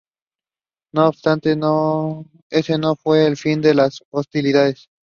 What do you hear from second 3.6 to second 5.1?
de las hostilidades.